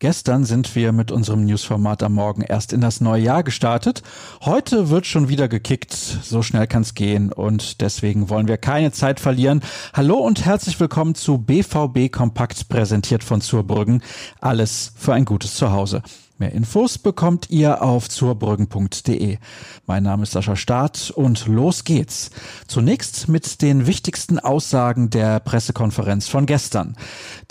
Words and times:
Gestern 0.00 0.44
sind 0.44 0.76
wir 0.76 0.92
mit 0.92 1.10
unserem 1.10 1.44
Newsformat 1.44 2.04
am 2.04 2.14
Morgen 2.14 2.42
erst 2.42 2.72
in 2.72 2.80
das 2.80 3.00
neue 3.00 3.20
Jahr 3.20 3.42
gestartet. 3.42 4.04
Heute 4.44 4.90
wird 4.90 5.06
schon 5.06 5.28
wieder 5.28 5.48
gekickt. 5.48 5.92
So 5.92 6.40
schnell 6.40 6.68
kann's 6.68 6.94
gehen 6.94 7.32
und 7.32 7.80
deswegen 7.80 8.28
wollen 8.28 8.46
wir 8.46 8.58
keine 8.58 8.92
Zeit 8.92 9.18
verlieren. 9.18 9.60
Hallo 9.92 10.18
und 10.18 10.44
herzlich 10.44 10.78
willkommen 10.78 11.16
zu 11.16 11.38
BVB 11.38 12.12
Kompakt 12.12 12.68
präsentiert 12.68 13.24
von 13.24 13.40
Zurbrüggen. 13.40 14.04
Alles 14.40 14.92
für 14.96 15.14
ein 15.14 15.24
gutes 15.24 15.56
Zuhause. 15.56 16.04
Mehr 16.40 16.52
Infos 16.52 16.98
bekommt 16.98 17.50
ihr 17.50 17.82
auf 17.82 18.08
zurbrüggen.de. 18.08 19.38
Mein 19.86 20.02
Name 20.04 20.22
ist 20.22 20.30
Sascha 20.30 20.54
Staat 20.54 21.10
und 21.10 21.48
los 21.48 21.82
geht's. 21.82 22.30
Zunächst 22.68 23.26
mit 23.26 23.60
den 23.60 23.88
wichtigsten 23.88 24.38
Aussagen 24.38 25.10
der 25.10 25.40
Pressekonferenz 25.40 26.28
von 26.28 26.46
gestern. 26.46 26.94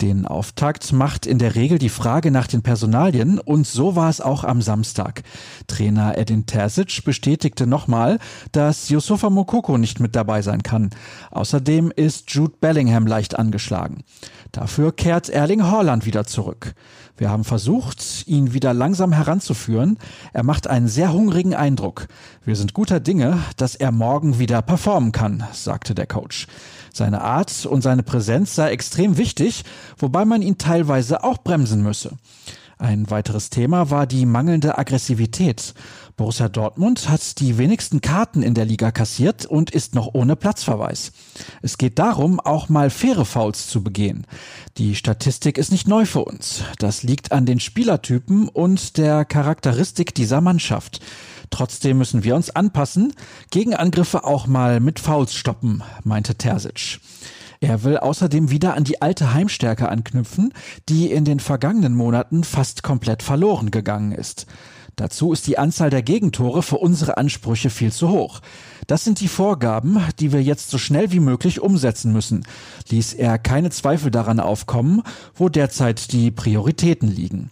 Den 0.00 0.24
Auftakt 0.24 0.90
macht 0.94 1.26
in 1.26 1.38
der 1.38 1.54
Regel 1.54 1.78
die 1.78 1.90
Frage 1.90 2.30
nach 2.30 2.46
den 2.46 2.62
Personalien 2.62 3.38
und 3.38 3.66
so 3.66 3.94
war 3.94 4.08
es 4.08 4.22
auch 4.22 4.42
am 4.42 4.62
Samstag. 4.62 5.22
Trainer 5.66 6.16
Edin 6.16 6.46
Terzic 6.46 7.04
bestätigte 7.04 7.66
nochmal, 7.66 8.18
dass 8.52 8.88
Yusufa 8.88 9.28
Mokoko 9.28 9.76
nicht 9.76 10.00
mit 10.00 10.16
dabei 10.16 10.40
sein 10.40 10.62
kann. 10.62 10.88
Außerdem 11.30 11.92
ist 11.94 12.30
Jude 12.30 12.54
Bellingham 12.58 13.06
leicht 13.06 13.38
angeschlagen. 13.38 14.02
Dafür 14.50 14.92
kehrt 14.92 15.28
Erling 15.28 15.64
Haaland 15.64 16.06
wieder 16.06 16.24
zurück. 16.24 16.74
Wir 17.18 17.30
haben 17.30 17.42
versucht, 17.42 18.28
ihn 18.28 18.54
wieder 18.54 18.72
langsam 18.78 19.12
heranzuführen. 19.12 19.98
Er 20.32 20.44
macht 20.44 20.66
einen 20.66 20.88
sehr 20.88 21.12
hungrigen 21.12 21.54
Eindruck. 21.54 22.06
Wir 22.44 22.56
sind 22.56 22.72
guter 22.72 23.00
Dinge, 23.00 23.38
dass 23.56 23.74
er 23.74 23.92
morgen 23.92 24.38
wieder 24.38 24.62
performen 24.62 25.12
kann, 25.12 25.44
sagte 25.52 25.94
der 25.94 26.06
Coach. 26.06 26.46
Seine 26.94 27.20
Art 27.20 27.66
und 27.66 27.82
seine 27.82 28.02
Präsenz 28.02 28.54
sei 28.54 28.70
extrem 28.70 29.18
wichtig, 29.18 29.64
wobei 29.98 30.24
man 30.24 30.40
ihn 30.40 30.56
teilweise 30.56 31.22
auch 31.22 31.38
bremsen 31.38 31.82
müsse. 31.82 32.12
Ein 32.78 33.10
weiteres 33.10 33.50
Thema 33.50 33.90
war 33.90 34.06
die 34.06 34.24
mangelnde 34.24 34.78
Aggressivität. 34.78 35.74
Borussia 36.16 36.48
Dortmund 36.48 37.08
hat 37.08 37.40
die 37.40 37.58
wenigsten 37.58 38.00
Karten 38.00 38.40
in 38.40 38.54
der 38.54 38.64
Liga 38.64 38.92
kassiert 38.92 39.46
und 39.46 39.72
ist 39.72 39.96
noch 39.96 40.14
ohne 40.14 40.36
Platzverweis. 40.36 41.10
Es 41.60 41.76
geht 41.76 41.98
darum, 41.98 42.38
auch 42.38 42.68
mal 42.68 42.90
faire 42.90 43.24
Fouls 43.24 43.66
zu 43.66 43.82
begehen. 43.82 44.28
Die 44.76 44.94
Statistik 44.94 45.58
ist 45.58 45.72
nicht 45.72 45.88
neu 45.88 46.06
für 46.06 46.24
uns. 46.24 46.62
Das 46.78 47.02
liegt 47.02 47.32
an 47.32 47.46
den 47.46 47.58
Spielertypen 47.58 48.48
und 48.48 48.96
der 48.96 49.24
Charakteristik 49.24 50.14
dieser 50.14 50.40
Mannschaft. 50.40 51.00
Trotzdem 51.50 51.98
müssen 51.98 52.22
wir 52.22 52.36
uns 52.36 52.50
anpassen, 52.50 53.12
Gegenangriffe 53.50 54.22
auch 54.22 54.46
mal 54.46 54.78
mit 54.78 55.00
Fouls 55.00 55.34
stoppen, 55.34 55.82
meinte 56.04 56.36
Terzic. 56.36 57.00
Er 57.60 57.82
will 57.82 57.98
außerdem 57.98 58.50
wieder 58.50 58.74
an 58.74 58.84
die 58.84 59.02
alte 59.02 59.34
Heimstärke 59.34 59.88
anknüpfen, 59.88 60.52
die 60.88 61.10
in 61.10 61.24
den 61.24 61.40
vergangenen 61.40 61.94
Monaten 61.94 62.44
fast 62.44 62.82
komplett 62.82 63.22
verloren 63.22 63.70
gegangen 63.70 64.12
ist. 64.12 64.46
Dazu 64.98 65.32
ist 65.32 65.46
die 65.46 65.58
Anzahl 65.58 65.90
der 65.90 66.02
Gegentore 66.02 66.62
für 66.62 66.78
unsere 66.78 67.18
Ansprüche 67.18 67.70
viel 67.70 67.92
zu 67.92 68.08
hoch. 68.08 68.40
Das 68.88 69.04
sind 69.04 69.20
die 69.20 69.28
Vorgaben, 69.28 70.02
die 70.18 70.32
wir 70.32 70.42
jetzt 70.42 70.70
so 70.70 70.78
schnell 70.78 71.12
wie 71.12 71.20
möglich 71.20 71.60
umsetzen 71.60 72.12
müssen, 72.12 72.44
ließ 72.88 73.14
er 73.14 73.38
keine 73.38 73.70
Zweifel 73.70 74.10
daran 74.10 74.40
aufkommen, 74.40 75.02
wo 75.34 75.48
derzeit 75.48 76.12
die 76.12 76.32
Prioritäten 76.32 77.08
liegen. 77.08 77.50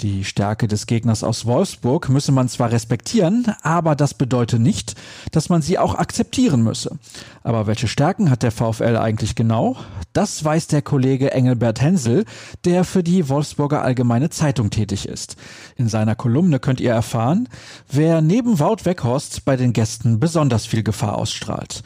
Die 0.00 0.22
Stärke 0.22 0.68
des 0.68 0.86
Gegners 0.86 1.24
aus 1.24 1.44
Wolfsburg 1.44 2.08
müsse 2.08 2.30
man 2.30 2.48
zwar 2.48 2.70
respektieren, 2.70 3.52
aber 3.62 3.96
das 3.96 4.14
bedeutet 4.14 4.60
nicht, 4.60 4.94
dass 5.32 5.48
man 5.48 5.60
sie 5.60 5.76
auch 5.76 5.96
akzeptieren 5.96 6.62
müsse. 6.62 6.96
Aber 7.42 7.66
welche 7.66 7.88
Stärken 7.88 8.30
hat 8.30 8.44
der 8.44 8.52
VfL 8.52 8.96
eigentlich 8.96 9.34
genau? 9.34 9.74
Das 10.12 10.44
weiß 10.44 10.68
der 10.68 10.82
Kollege 10.82 11.32
Engelbert 11.32 11.80
Hensel, 11.80 12.26
der 12.64 12.84
für 12.84 13.02
die 13.02 13.28
Wolfsburger 13.28 13.82
Allgemeine 13.82 14.30
Zeitung 14.30 14.70
tätig 14.70 15.08
ist. 15.08 15.34
In 15.74 15.88
seiner 15.88 16.14
Kolumne 16.14 16.60
könnt 16.60 16.80
ihr 16.80 16.92
erfahren, 16.92 17.48
wer 17.90 18.20
neben 18.20 18.60
Wout 18.60 18.84
Weghorst 18.84 19.44
bei 19.44 19.56
den 19.56 19.72
Gästen 19.72 20.20
besonders 20.20 20.64
viel 20.64 20.84
Gefahr 20.84 21.18
ausstrahlt. 21.18 21.82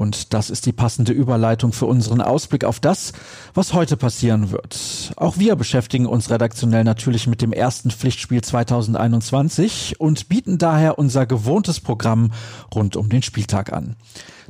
Und 0.00 0.32
das 0.32 0.48
ist 0.48 0.64
die 0.64 0.72
passende 0.72 1.12
Überleitung 1.12 1.74
für 1.74 1.84
unseren 1.84 2.22
Ausblick 2.22 2.64
auf 2.64 2.80
das, 2.80 3.12
was 3.52 3.74
heute 3.74 3.98
passieren 3.98 4.50
wird. 4.50 5.12
Auch 5.16 5.36
wir 5.36 5.56
beschäftigen 5.56 6.06
uns 6.06 6.30
redaktionell 6.30 6.84
natürlich 6.84 7.26
mit 7.26 7.42
dem 7.42 7.52
ersten 7.52 7.90
Pflichtspiel 7.90 8.40
2021 8.40 10.00
und 10.00 10.30
bieten 10.30 10.56
daher 10.56 10.98
unser 10.98 11.26
gewohntes 11.26 11.80
Programm 11.80 12.32
rund 12.74 12.96
um 12.96 13.10
den 13.10 13.20
Spieltag 13.20 13.74
an. 13.74 13.94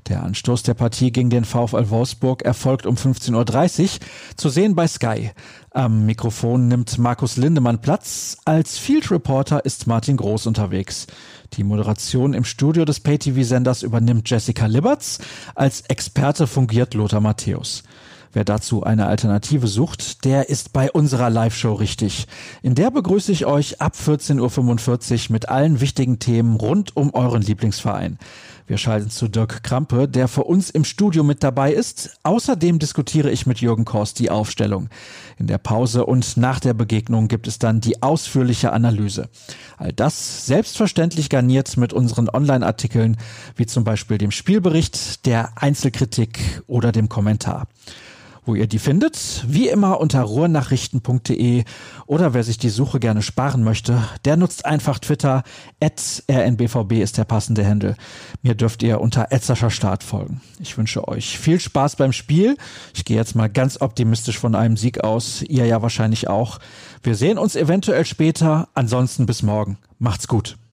Der 0.09 0.23
Anstoß 0.23 0.63
der 0.63 0.75
Partie 0.75 1.13
gegen 1.13 1.31
den 1.31 1.45
VfL 1.45 1.91
Wolfsburg 1.91 2.43
erfolgt 2.43 2.87
um 2.87 2.97
15.30 2.97 3.83
Uhr, 3.83 3.89
zu 4.37 4.49
sehen 4.49 4.75
bei 4.75 4.87
Sky. 4.87 5.31
Am 5.73 6.07
Mikrofon 6.07 6.69
nimmt 6.69 6.99
Markus 6.99 7.37
Lindemann 7.37 7.81
Platz. 7.81 8.39
Als 8.45 8.79
Field 8.79 9.11
Reporter 9.11 9.65
ist 9.65 9.87
Martin 9.87 10.17
Groß 10.17 10.47
unterwegs. 10.47 11.07
Die 11.53 11.65
Moderation 11.65 12.35
im 12.35 12.45
Studio 12.45 12.85
des 12.85 13.01
Pay-TV-Senders 13.01 13.83
übernimmt 13.83 14.29
Jessica 14.29 14.67
Liberts. 14.67 15.19
Als 15.55 15.83
Experte 15.83 16.47
fungiert 16.47 16.95
Lothar 16.95 17.21
Matthäus. 17.21 17.83
Wer 18.33 18.45
dazu 18.45 18.85
eine 18.85 19.07
Alternative 19.07 19.67
sucht, 19.67 20.25
der 20.25 20.49
ist 20.51 20.73
bei 20.73 20.93
unserer 20.93 21.31
Live-Show 21.31 21.75
richtig. 21.75 22.29
In 22.63 22.77
der 22.77 22.93
begrüße 22.93 23.33
ich 23.33 23.45
euch 23.45 23.81
ab 23.81 23.95
14.45 23.95 25.27
Uhr 25.27 25.33
mit 25.33 25.49
allen 25.49 25.81
wichtigen 25.81 26.21
Themen 26.21 26.55
rund 26.55 26.97
um 26.97 27.13
euren 27.13 27.43
Lieblingsverein. 27.43 28.19
Wir 28.71 28.79
schalten 28.79 29.11
zu 29.11 29.27
Dirk 29.27 29.65
Krampe, 29.65 30.07
der 30.07 30.29
für 30.29 30.45
uns 30.45 30.71
im 30.71 30.85
Studio 30.85 31.25
mit 31.25 31.43
dabei 31.43 31.73
ist. 31.73 32.17
Außerdem 32.23 32.79
diskutiere 32.79 33.29
ich 33.29 33.45
mit 33.45 33.61
Jürgen 33.61 33.85
Korst 33.85 34.21
die 34.21 34.31
Aufstellung. 34.31 34.89
In 35.39 35.49
der 35.49 35.59
Pause 35.59 36.07
und 36.07 36.37
nach 36.37 36.61
der 36.61 36.73
Begegnung 36.73 37.27
gibt 37.27 37.49
es 37.49 37.59
dann 37.59 37.81
die 37.81 38.01
ausführliche 38.01 38.73
Analyse. 38.73 39.29
All 39.77 39.93
das 39.93 40.47
selbstverständlich 40.47 41.31
garniert 41.31 41.77
mit 41.79 41.93
unseren 41.93 42.29
Online-Artikeln, 42.29 43.17
wie 43.57 43.67
zum 43.67 43.83
Beispiel 43.83 44.19
dem 44.19 44.31
Spielbericht, 44.31 45.27
der 45.27 45.51
Einzelkritik 45.57 46.63
oder 46.69 46.93
dem 46.93 47.09
Kommentar 47.09 47.67
wo 48.45 48.55
ihr 48.55 48.67
die 48.67 48.79
findet. 48.79 49.45
Wie 49.47 49.69
immer 49.69 50.01
unter 50.01 50.23
ruhrnachrichten.de 50.23 51.65
oder 52.07 52.35
wer 52.35 52.45
sich 52.45 52.59
die 52.59 52.69
Suche 52.69 53.01
gerne 53.01 53.23
sparen 53.23 53.63
möchte, 53.65 54.03
der 54.25 54.37
nutzt 54.37 54.67
einfach 54.67 54.99
Twitter. 54.99 55.43
rnbvb 55.83 57.03
ist 57.03 57.19
der 57.19 57.25
passende 57.25 57.65
Händel. 57.65 57.97
Mir 58.43 58.55
dürft 58.55 58.83
ihr 58.83 59.01
unter 59.01 59.29
Start 59.71 60.03
folgen. 60.03 60.41
Ich 60.59 60.77
wünsche 60.79 61.09
euch 61.09 61.39
viel 61.39 61.61
Spaß 61.61 61.97
beim 61.97 62.13
Spiel. 62.13 62.57
Ich 62.95 63.05
gehe 63.05 63.17
jetzt 63.17 63.35
mal 63.35 63.49
ganz 63.49 63.81
optimistisch 63.81 64.39
von 64.39 64.55
einem 64.55 64.77
Sieg 64.77 65.03
aus. 65.03 65.43
Ihr 65.43 65.67
ja 65.67 65.83
wahrscheinlich 65.83 66.29
auch. 66.29 66.59
Wir 67.03 67.15
sehen 67.15 67.39
uns 67.39 67.57
eventuell 67.57 68.05
später. 68.05 68.69
Ansonsten 68.75 69.27
bis 69.27 69.43
morgen. 69.43 69.79
Macht's 69.99 70.29
gut. 70.29 70.60